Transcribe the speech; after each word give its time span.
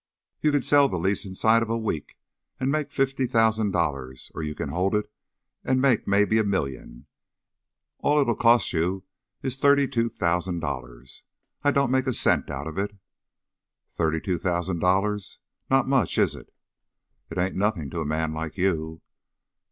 You 0.41 0.51
kin 0.51 0.63
sell 0.63 0.89
the 0.89 0.97
lease 0.97 1.27
inside 1.27 1.61
of 1.61 1.69
a 1.69 1.77
week 1.77 2.17
an' 2.59 2.71
make 2.71 2.91
fifty 2.91 3.27
thousand 3.27 3.69
dollars, 3.69 4.31
or 4.33 4.41
you 4.41 4.55
kin 4.55 4.69
hold 4.69 4.95
it 4.95 5.11
an' 5.63 5.79
make 5.79 6.07
mebbe 6.07 6.33
a 6.39 6.43
million. 6.43 7.05
All 7.99 8.17
it'll 8.19 8.35
cost 8.35 8.73
you 8.73 9.03
is 9.43 9.59
thirty 9.59 9.87
two 9.87 10.09
thousand 10.09 10.59
dollars. 10.59 11.21
I 11.63 11.69
don't 11.69 11.91
make 11.91 12.07
a 12.07 12.13
cent 12.13 12.49
out 12.49 12.65
of 12.65 12.79
it." 12.79 12.95
"Thirty 13.91 14.19
two 14.19 14.39
thousand 14.39 14.79
dollars! 14.79 15.37
Not 15.69 15.87
much, 15.87 16.17
is 16.17 16.33
it?" 16.33 16.51
"It 17.29 17.37
ain't 17.37 17.53
nothin' 17.55 17.91
to 17.91 17.99
a 17.99 18.03
man 18.05 18.33
like 18.33 18.57
you." 18.57 19.01